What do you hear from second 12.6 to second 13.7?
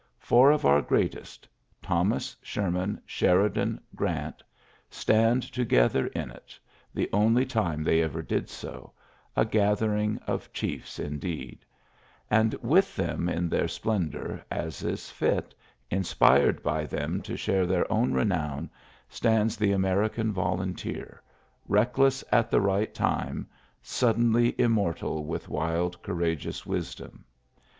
with them in their